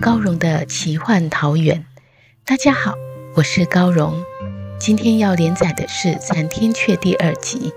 [0.00, 1.84] 高荣的奇幻桃源。
[2.46, 2.94] 大家好，
[3.34, 4.24] 我是高荣。
[4.78, 7.74] 今天要连载的是《残天阙》第二集。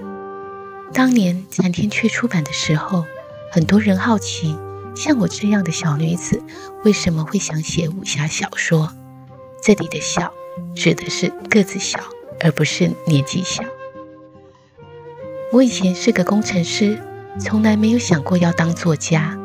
[0.94, 3.04] 当年《残天阙》出版的时候，
[3.52, 4.58] 很多人好奇，
[4.96, 6.41] 像我这样的小女子
[6.86, 8.90] 为什么会想写武侠小说？
[9.62, 10.34] 这里的“小”
[10.77, 11.99] 指的是个子小，
[12.40, 13.66] 而不是年纪小。
[15.51, 16.98] 我以前是个工程师，
[17.38, 19.38] 从来没有想过要当作家。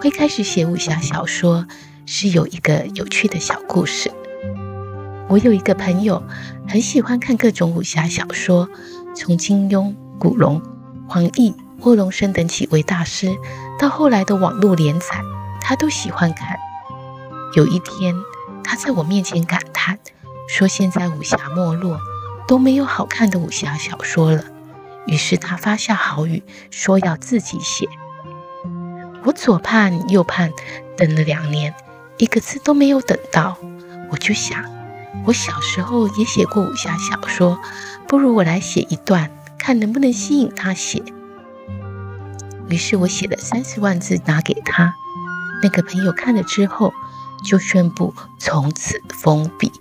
[0.00, 1.66] 会开始写武侠小说，
[2.06, 4.10] 是有一个有趣的小故事。
[5.28, 6.22] 我有一个朋友，
[6.68, 8.68] 很喜欢看各种武侠小说，
[9.14, 10.60] 从金庸、古龙、
[11.08, 13.34] 黄易、卧龙生等几位大师，
[13.78, 15.22] 到后来的网络连载，
[15.60, 16.58] 他都喜欢看。
[17.54, 18.14] 有一天，
[18.62, 19.98] 他在我面前感叹
[20.48, 21.98] 说：“现在武侠没落，
[22.46, 24.44] 都没有好看的武侠小说了。”
[25.06, 27.88] 于是他发下豪语，说要自己写。
[29.24, 30.52] 我左盼右盼，
[30.96, 31.74] 等了两年，
[32.18, 33.56] 一个字都没有等到。
[34.10, 34.64] 我就想，
[35.24, 37.58] 我小时候也写过武侠小说，
[38.06, 41.02] 不如我来写一段，看能不能吸引他写。
[42.68, 44.94] 于是我写了三十万字拿给他，
[45.62, 46.92] 那个朋友看了之后，
[47.44, 49.72] 就宣布从此封笔。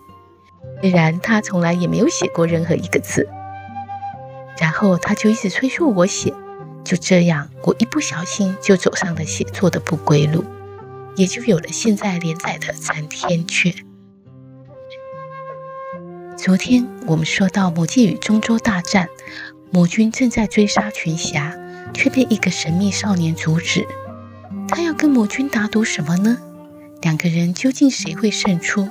[0.82, 3.28] 虽然他从来也没有写过任何一个字，
[4.58, 6.34] 然后他就一直催促我写。
[6.84, 10.44] 就这样，我一不小心就走上了写作的不归路，
[11.16, 13.74] 也就有了现在连载的《残天阙》。
[16.38, 19.10] 昨天我们说到魔界与中州大战，
[19.72, 21.56] 魔君正在追杀群侠，
[21.94, 23.88] 却被一个神秘少年阻止。
[24.68, 26.38] 他要跟魔君打赌什么呢？
[27.02, 28.90] 两个人究竟谁会胜出？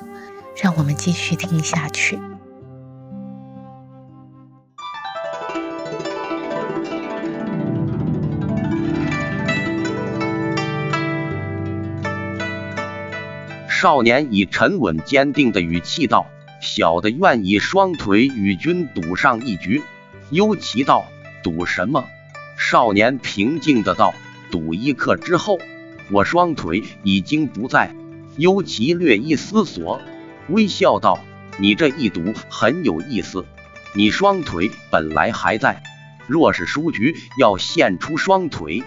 [0.62, 2.18] 让我们继续听下去。
[13.80, 16.26] 少年以沉稳坚定的语气道
[16.60, 19.82] ：“小的愿意双腿与君赌上一局。”
[20.28, 21.06] 幽奇道
[21.42, 22.04] ：“赌什么？”
[22.60, 24.12] 少年平静的道
[24.52, 25.58] ：“赌一刻之后，
[26.10, 27.94] 我双腿已经不在。”
[28.36, 30.02] 幽奇略一思索，
[30.50, 31.18] 微笑道
[31.56, 33.46] ：“你这一赌很有意思。
[33.94, 35.82] 你双腿本来还在，
[36.26, 38.82] 若是输局要献出双腿，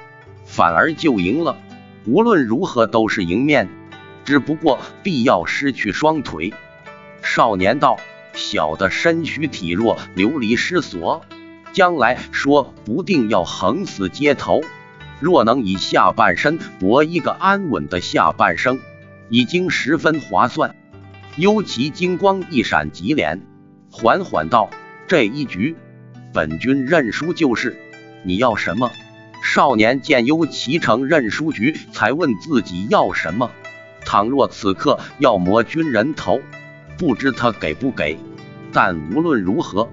[0.46, 1.58] 反而就赢了。
[2.06, 3.68] 无论如何都是赢面。”
[4.26, 6.54] 只不过必要失去双腿。
[7.22, 7.98] 少年道
[8.34, 11.26] ：“小的身虚体弱，流离失所，
[11.72, 14.62] 将来说不定要横死街头。
[15.20, 18.80] 若能以下半身搏一个安稳的下半生，
[19.30, 20.76] 已经十分划算。”
[21.38, 23.42] 幽奇金光一闪，急脸
[23.92, 24.70] 缓缓道
[25.08, 25.76] ：“这一局，
[26.34, 27.76] 本君认输就是。
[28.24, 28.92] 你要什么？”
[29.44, 33.52] 少年见幽奇成认输局，才问自己要什么。
[34.14, 36.40] 倘若此刻要魔君人头，
[37.00, 38.20] 不知他给不给。
[38.72, 39.90] 但无论如何，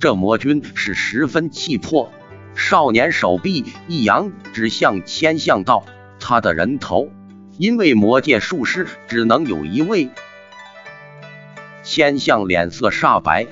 [0.00, 2.10] 这魔君是十分气魄。
[2.56, 5.84] 少年手臂一扬，指向千象道
[6.18, 7.12] ：“他的人头，
[7.58, 10.10] 因为魔界术师只能有一位。”
[11.84, 13.46] 千象脸色煞白，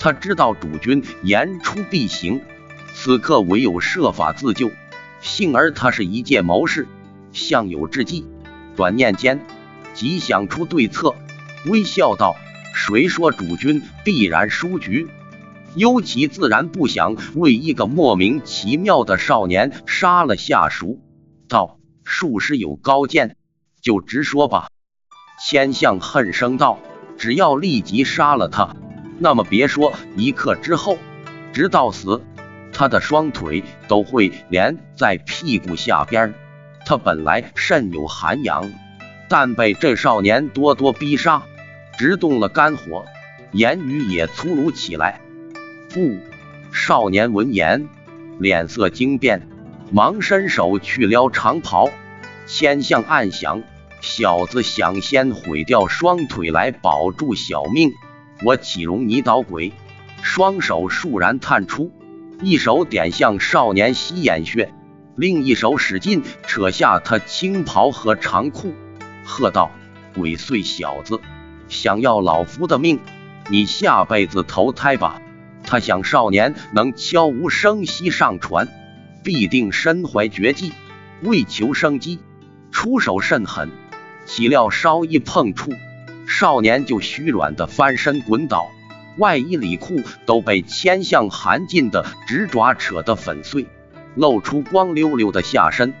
[0.00, 2.40] 他知道主君言出必行，
[2.92, 4.72] 此刻唯有设法自救。
[5.20, 6.88] 幸而他是一介谋士，
[7.30, 8.26] 相有智计。
[8.76, 9.40] 转念间，
[10.00, 11.14] 即想出对策，
[11.66, 12.34] 微笑道
[12.74, 15.10] ：“谁说主君必然输局？
[15.74, 21.02] 尤其自然不想为一个莫名其妙的少年杀了下属。”
[21.48, 23.36] 道：“术师有高见，
[23.82, 24.68] 就直说吧。”
[25.46, 26.78] 千相恨声道
[27.18, 28.74] ：“只要立即杀了他，
[29.18, 30.96] 那么别说一刻之后，
[31.52, 32.22] 直到死，
[32.72, 36.32] 他的双腿都会连在屁股下边。”
[36.86, 38.72] 他本来甚有涵养，
[39.30, 41.44] 但被这少年咄咄逼杀，
[41.96, 43.04] 直动了肝火，
[43.52, 45.20] 言语也粗鲁起来。
[45.94, 46.16] 不，
[46.72, 47.88] 少年闻言，
[48.40, 49.46] 脸色惊变，
[49.92, 51.90] 忙伸手去撩长袍。
[52.44, 53.62] 千相暗想：
[54.00, 57.92] 小子想先毁掉双腿来保住小命，
[58.44, 59.72] 我岂容你捣鬼？
[60.22, 61.92] 双手倏然探出，
[62.42, 64.74] 一手点向少年膝眼穴，
[65.14, 68.74] 另一手使劲扯下他青袍和长裤，
[69.30, 69.70] 喝道
[70.12, 71.20] ：“鬼祟小子，
[71.68, 72.98] 想要老夫的命，
[73.48, 75.22] 你下辈子投胎吧！”
[75.62, 78.66] 他想少年能悄无声息上船，
[79.22, 80.72] 必定身怀绝技，
[81.22, 82.18] 为求生机，
[82.72, 83.70] 出手甚狠。
[84.26, 85.70] 岂料稍一碰触，
[86.26, 88.68] 少年就虚软的翻身滚倒，
[89.16, 93.66] 外衣里裤都被千象含劲的直爪扯得粉碎，
[94.16, 95.94] 露出光溜溜的下身。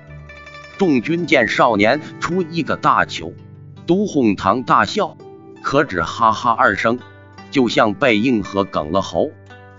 [0.80, 3.34] 众军见少年出一个大糗，
[3.86, 5.18] 都哄堂大笑，
[5.62, 6.98] 可只哈哈二声，
[7.50, 9.30] 就像被硬核哽了喉，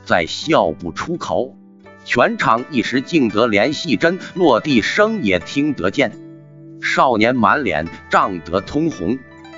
[0.06, 1.58] 再笑不出口。
[2.06, 6.12] 全场一时静得连细针落地声也听得见。
[6.84, 9.18] 少年满脸涨得通红，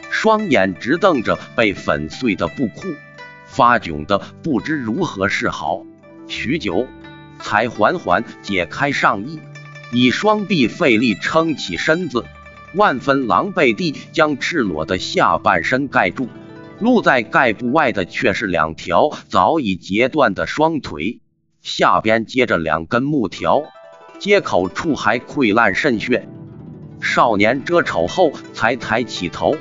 [0.09, 2.87] 双眼直瞪着被粉碎的布裤，
[3.47, 5.85] 发窘的不知如何是好。
[6.29, 6.87] 许久，
[7.41, 9.41] 才缓缓解开上衣，
[9.93, 12.25] 以双臂费力撑起身子，
[12.73, 16.27] 万分狼狈地将赤裸的下半身盖住。
[16.79, 21.19] 露在盖布外的却是两条早已截断的双腿，
[21.61, 23.63] 下边接着两根木条，
[24.19, 26.27] 接口处还溃烂渗血。
[26.99, 29.55] 少年遮丑后，才抬起头，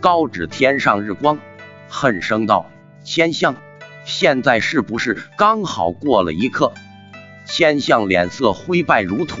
[0.00, 1.38] 高指天上日光，
[1.88, 2.70] 恨声道
[3.02, 3.56] ：“千相，
[4.04, 6.74] 现在是不是刚好过了一刻？”
[7.46, 9.40] 千相脸色灰败如土，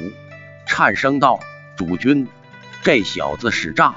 [0.80, 1.40] 颤声道
[1.76, 2.26] ：“主君，
[2.82, 3.96] 这小子使诈，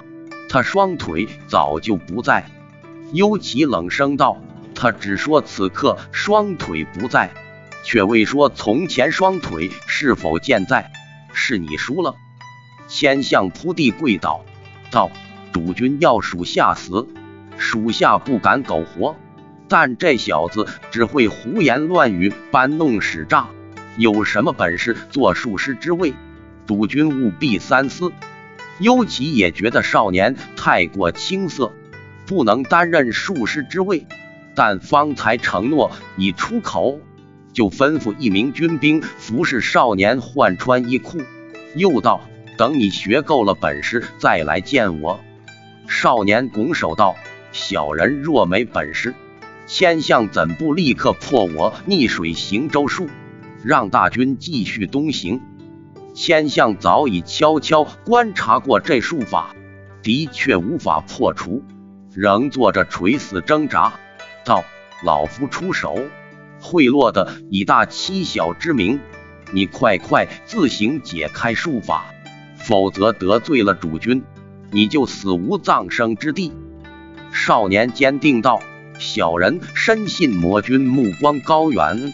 [0.50, 2.46] 他双腿早就不在。”
[3.14, 4.42] 幽奇冷声道
[4.76, 7.32] ：“他只说此刻双腿不在，
[7.86, 10.92] 却未说从前双腿是否健在。
[11.32, 12.16] 是你输了。”
[12.90, 14.44] 千相扑地跪倒，
[14.92, 15.10] 道
[15.54, 17.08] ：“主君要属下死，
[17.58, 19.16] 属下不敢苟活。
[19.70, 23.48] 但这小子只会胡言乱语，搬弄使诈，
[23.98, 26.14] 有什么本事做术师之位？
[26.66, 28.12] 主君务必三思。”
[28.80, 31.72] 幽奇也觉得少年太过青涩，
[32.26, 34.08] 不能担任术师之位，
[34.56, 37.00] 但方才承诺已出口，
[37.54, 41.22] 就吩咐一名军兵服侍少年换穿衣裤，
[41.76, 42.22] 又道。
[42.56, 45.20] 等你学够了本事再来见我。
[45.88, 47.16] 少年拱手道
[47.52, 49.16] ：“小人若没本事，
[49.66, 53.08] 千相怎不立刻破我逆水行舟术，
[53.64, 55.42] 让大军继续东行？”
[56.14, 59.56] 千相早已悄悄观察过这术法，
[60.02, 61.64] 的确无法破除，
[62.14, 63.94] 仍做着垂死挣扎，
[64.46, 64.64] 道
[65.04, 65.98] ：“老夫出手，
[66.62, 69.00] 贿赂的以大欺小之名，
[69.52, 72.06] 你快快自行解开术法。”
[72.56, 74.24] 否则得罪了主君，
[74.72, 76.54] 你就死无葬身之地。
[77.34, 78.62] 少年坚定道
[79.00, 82.14] ：“小人深信魔君目光高远，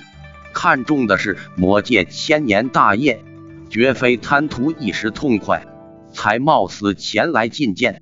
[0.52, 3.22] 看重的是魔界千年大业，
[3.70, 5.66] 绝非贪图一时痛快，
[6.12, 8.02] 才冒死前来觐见。”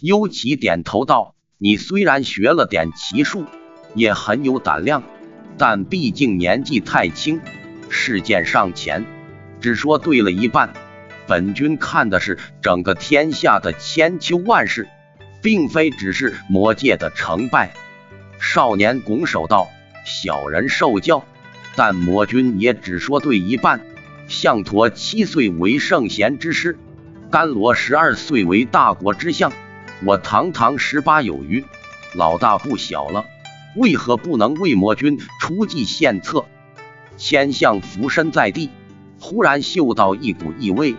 [0.00, 3.44] 幽奇点头道：“你虽然学了点奇术，
[3.94, 5.02] 也很有胆量，
[5.56, 7.40] 但毕竟年纪太轻，
[7.88, 9.04] 事件尚浅，
[9.60, 10.72] 只说对了一半。”
[11.26, 14.88] 本君看的是整个天下的千秋万世，
[15.42, 17.74] 并非只是魔界的成败。
[18.40, 19.68] 少年拱手道
[20.06, 21.24] ：“小人受教，
[21.76, 23.80] 但魔君也只说对一半。
[24.28, 26.78] 象陀七岁为圣贤之师，
[27.30, 29.50] 甘罗十二岁为大国之相，
[30.04, 31.64] 我堂堂十八有余，
[32.14, 33.24] 老大不小了，
[33.74, 36.44] 为何不能为魔君出计献策？”
[37.16, 38.68] 千相俯身在地，
[39.18, 40.94] 忽然嗅到一股异味。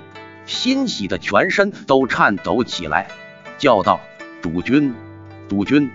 [0.48, 3.10] 欣喜的全身都颤抖起来，
[3.60, 4.02] 叫道
[4.42, 4.96] ：“主君，
[5.48, 5.92] 主君！”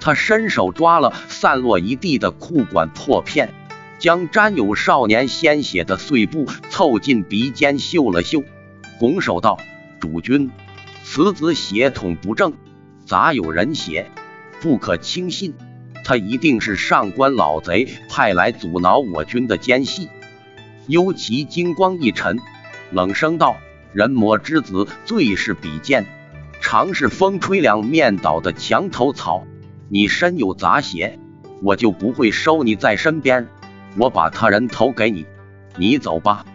[0.00, 3.52] 他伸手抓了散落一地的裤管破片，
[3.98, 8.44] 将沾有少年鲜血的碎布凑近鼻尖嗅了嗅，
[8.98, 9.58] 拱手道
[9.98, 10.50] ：“主君，
[11.02, 12.52] 此子血统不正，
[13.04, 14.10] 杂有人血，
[14.60, 15.54] 不可轻信。
[16.04, 20.08] 他一定是上官老贼派来阻挠我军的奸细。”
[20.86, 22.38] 幽其金光一沉，
[22.90, 23.56] 冷声道。
[23.92, 26.06] 人魔之子最是比剑，
[26.60, 29.44] 常是风吹两面倒的墙头草。
[29.88, 31.18] 你身有杂血，
[31.62, 33.48] 我就不会收你在身边。
[33.98, 35.26] 我把他人头给你，
[35.76, 36.46] 你走吧。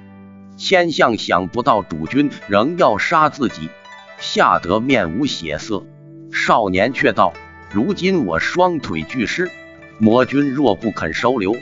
[0.55, 3.69] 千相想不到主君仍要杀自己，
[4.17, 5.83] 吓得面无血色。
[6.31, 7.33] 少年却道：
[7.71, 9.51] 如今我双腿俱失，
[9.97, 11.55] 魔君若不肯收留，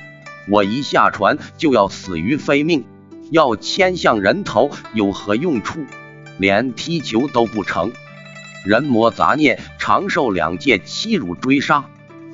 [0.47, 2.85] 我一下船就要死于非命。
[3.31, 5.85] 要千相人头有何用处？
[6.37, 7.91] 连踢球都不成。
[8.65, 11.85] 人魔杂念常受两界欺辱追杀，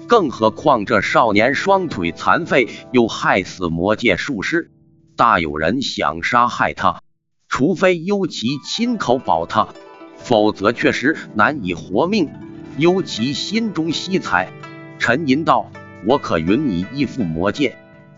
[0.08, 4.72] 更何况这少年双腿残废，又害死魔界术师，
[5.18, 7.02] 大有人想杀害他。
[7.50, 9.68] 除非幽奇亲口保他，
[10.16, 12.30] 否则确实难以活命。
[12.78, 14.50] 幽奇心中惜才，
[14.98, 15.70] 沉吟道
[16.08, 17.76] ：“我可允你依附魔界，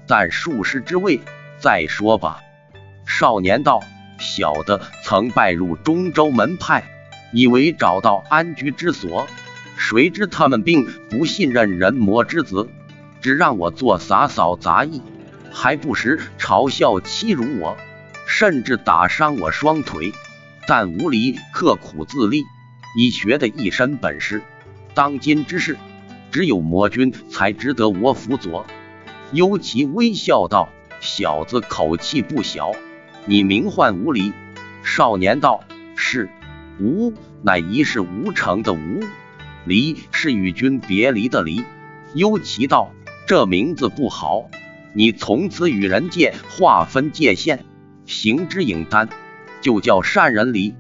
[0.08, 1.20] 但术师之位
[1.60, 2.42] 再说吧。”
[3.08, 3.82] 少年道
[4.20, 6.84] ：“小的曾拜入中州门派。”
[7.32, 9.28] 以为找到安居之所，
[9.82, 12.68] 谁知他们并不信任人魔之子，
[13.22, 15.02] 只让我做洒扫杂役，
[15.52, 17.78] 还不时嘲笑欺辱我，
[18.28, 20.12] 甚至打伤我双腿。
[20.68, 22.44] 但无离刻苦自立，
[22.98, 24.42] 已学得一身本事。
[24.94, 25.78] 当今之事，
[26.30, 28.68] 只有魔君才值得我辅佐。
[29.32, 30.68] 尤其微笑道
[31.00, 32.74] ：“小子口气不小，
[33.26, 34.34] 你名唤无离？”
[34.84, 35.64] 少年道
[35.96, 36.30] ：“是。”
[36.82, 39.04] 无乃一事无成的无，
[39.66, 41.64] 离是与君别离的离。
[42.14, 42.92] 幽奇道
[43.28, 44.50] ：“这名字不好，
[44.94, 47.60] 你从此与人界划分界限，
[48.06, 49.10] 行之影单，
[49.62, 50.74] 就叫善人离。”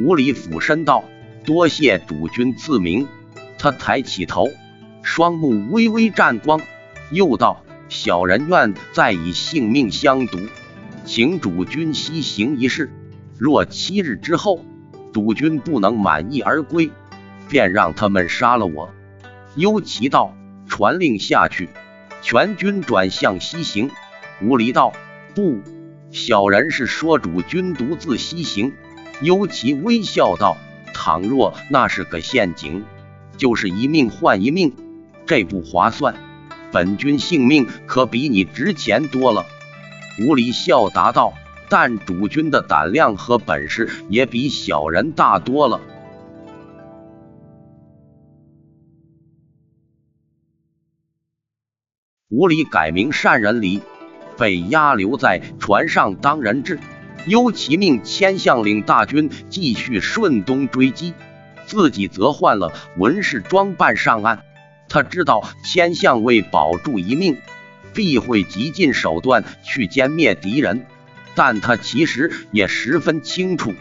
[0.00, 1.04] 无离俯身道
[1.44, 3.06] ：“多谢主君赐名。”
[3.58, 4.48] 他抬起头，
[5.02, 6.60] 双目微微湛光，
[7.10, 10.38] 又道：“小人愿再以性命相赌，
[11.04, 12.90] 请主君西行一事。
[13.38, 14.64] 若七日之后。”
[15.12, 16.90] 主君不能满意而归，
[17.54, 18.90] 便让他们杀了我。
[19.54, 20.34] 幽奇道
[20.66, 21.68] ：“传令下去，
[22.20, 23.92] 全军转向西行。”
[24.42, 24.92] 无离道
[25.36, 25.60] ：“不，
[26.10, 28.72] 小人是说主君独自西行。”
[29.22, 30.56] 幽奇微笑道
[30.92, 32.84] ：“倘若那是个陷阱，
[33.36, 34.74] 就是一命换一命，
[35.24, 36.16] 这不划算。
[36.72, 39.46] 本君性命可比你值钱多了。”
[40.18, 41.34] 无离笑答道。
[41.68, 45.80] 但主君的胆量和本事也比小人大多了。
[52.34, 53.80] 无理改名善人离，
[54.36, 56.80] 被押留在船上当人质。
[57.26, 61.14] 幽其命千相领大军继续顺东追击，
[61.64, 64.42] 自己则换了文士装扮上岸。
[64.88, 67.38] 他知道千相为保住一命，
[67.92, 70.84] 必会极尽手段去歼灭敌人。
[71.36, 73.72] 但他其实也十分清楚，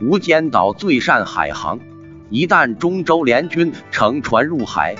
[0.00, 1.78] 无间岛最善海航，
[2.30, 4.96] 一旦中州联军乘船入海，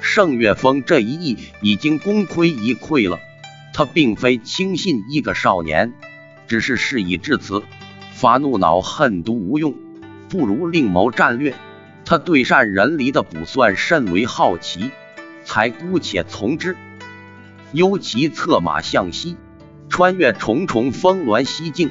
[0.00, 3.18] 盛岳峰这一役已经功亏一篑了。
[3.72, 5.92] 他并非轻信一个少年，
[6.46, 7.62] 只是事已至此，
[8.12, 9.74] 发怒恼恨都无用，
[10.28, 11.54] 不如另谋战略。
[12.04, 14.90] 他对善人离的卜算甚为好奇，
[15.44, 16.76] 才姑且从之。
[17.72, 19.36] 幽其策马向西。
[19.88, 21.90] 穿越重重峰峦西径，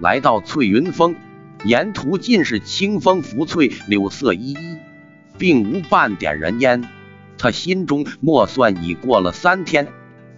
[0.00, 1.16] 来到翠云峰，
[1.64, 4.76] 沿途尽是清风拂翠，柳色依依，
[5.38, 6.86] 并无半点人烟。
[7.38, 9.88] 他心中默算，已过了三天。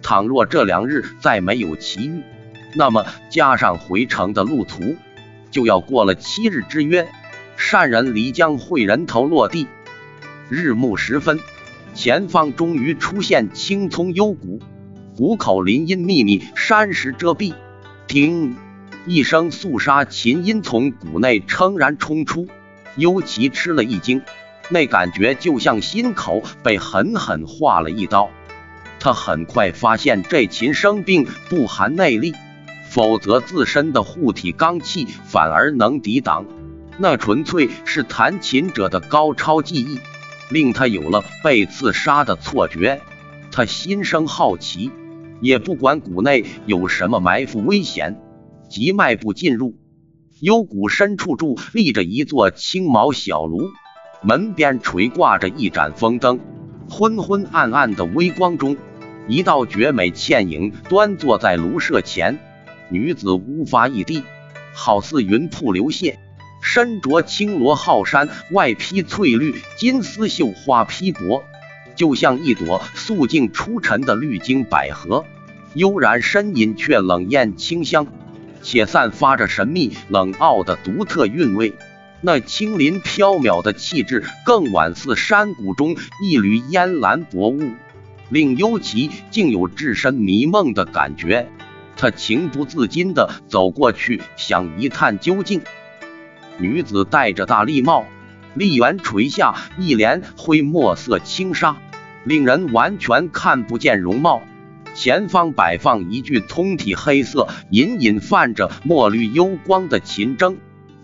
[0.03, 2.23] 倘若这两日再没有奇遇，
[2.75, 4.95] 那么加上回城的路途，
[5.51, 7.07] 就要过了七日之约。
[7.57, 9.67] 善人离将会人头落地。
[10.49, 11.39] 日暮时分，
[11.93, 14.59] 前方终于出现青葱幽谷。
[15.15, 17.53] 谷口林荫密密，山石遮蔽。
[18.07, 18.55] 听
[19.05, 22.47] 一声肃杀琴音从谷内铿然冲出，
[22.95, 24.23] 尤奇吃了一惊，
[24.71, 28.31] 那感觉就像心口被狠狠划了一刀。
[28.99, 32.33] 他很快发现这琴声并不含内力，
[32.89, 36.45] 否则自身的护体罡气反而能抵挡。
[36.97, 39.99] 那纯粹是弹琴者的高超技艺，
[40.49, 43.01] 令他有了被刺杀的错觉。
[43.51, 44.91] 他心生好奇。
[45.41, 48.21] 也不管谷内有什么埋伏危险，
[48.69, 49.75] 即迈步进入。
[50.39, 53.71] 幽谷深处伫立着一座青毛小炉，
[54.23, 56.39] 门边垂挂着一盏风灯。
[56.89, 58.77] 昏昏暗暗的微光中，
[59.27, 62.37] 一道绝美倩影端坐在炉舍前。
[62.89, 64.23] 女子乌发一地，
[64.73, 66.15] 好似云瀑流泻，
[66.61, 71.41] 身着青罗浩衫，外披翠绿金丝绣花披帛。
[71.95, 75.23] 就像一朵素净出尘的绿茎百合，
[75.73, 78.07] 悠然呻吟却冷艳清香，
[78.61, 81.73] 且散发着神秘冷傲的独特韵味。
[82.21, 87.71] 那轻灵飘渺的气质，更宛似山谷中一缕烟岚薄雾，
[88.29, 91.49] 令幽奇竟有置身迷梦的感觉。
[91.97, 95.61] 他情不自禁地走过去，想一探究竟。
[96.57, 98.05] 女子戴着大笠帽，
[98.53, 101.77] 笠缘垂下，一帘灰墨色轻纱。
[102.23, 104.43] 令人完全看不见容貌。
[104.93, 110.57] 前方摆放一具通体黑色、隐隐泛着墨绿幽光的琴筝，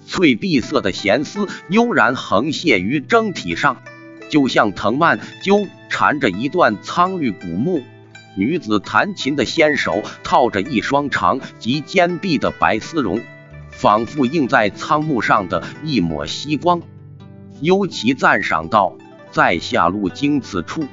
[0.07, 3.81] 翠碧色的弦丝悠然横泻于筝体上，
[4.29, 7.83] 就像藤蔓纠缠着一段苍绿古木。
[8.35, 13.19] 女子弹琴的纤手套着一双长及坚壁的白丝绒，
[13.71, 16.81] 仿佛映在苍木上的一抹曦光。
[17.61, 18.95] 尤其赞赏道
[19.31, 20.85] ：“在下路经此处，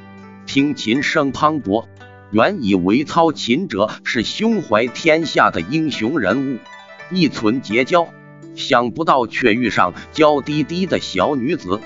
[0.46, 1.84] 听琴声磅礴，
[2.30, 6.58] 原以为操琴者是胸怀天下的英雄人物，
[7.10, 8.08] 一存结交，
[8.54, 11.80] 想不到却遇上娇滴滴的小女子。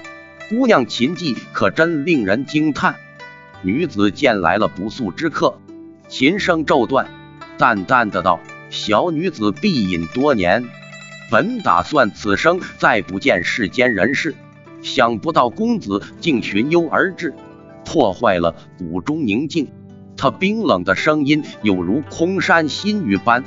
[0.49, 2.97] 姑娘琴技可真令人惊叹。”
[3.63, 5.59] 女子见来了不速之客，
[6.09, 7.09] 琴声骤断，
[7.59, 10.65] 淡淡的道：“小女子闭隐多年，
[11.31, 14.35] 本打算此生再不见世间人世，
[14.81, 17.35] 想不到公子竟寻幽而至，
[17.85, 19.69] 破坏了谷中宁静。”
[20.17, 23.45] 他冰冷的声音有如空山新雨般，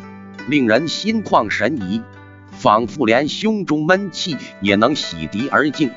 [0.47, 2.01] 令人心旷神怡，
[2.61, 5.89] 仿佛连胸中闷气也能洗涤而净。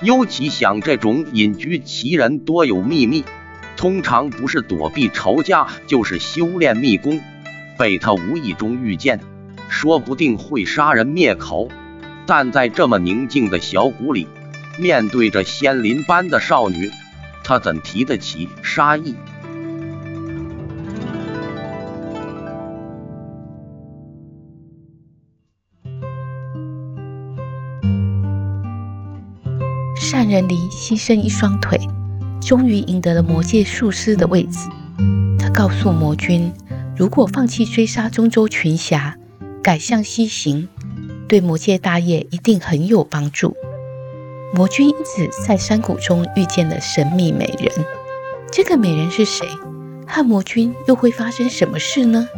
[0.00, 3.24] 尤其想这种隐居奇人多有秘密，
[3.76, 7.20] 通常不是躲避仇家，就是修炼秘功。
[7.78, 9.20] 被他无意中遇见，
[9.68, 11.68] 说不定会杀人灭口。
[12.24, 14.26] 但在这么宁静的小谷里，
[14.78, 16.90] 面对着仙林般的少女，
[17.44, 19.14] 他怎提得起杀意？
[30.12, 31.80] 善人离牺牲一双腿，
[32.38, 34.68] 终于赢得了魔界术师的位子。
[35.38, 36.52] 他告诉魔君，
[36.94, 39.16] 如果放弃追杀中州群侠，
[39.62, 40.68] 改向西行，
[41.26, 43.56] 对魔界大业一定很有帮助。
[44.54, 47.72] 魔君因此在山谷中遇见了神秘美人。
[48.52, 49.48] 这个美人是谁？
[50.06, 52.28] 和魔君又会发生什么事呢？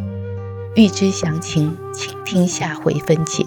[0.77, 3.45] 欲知详情，请听下回分解。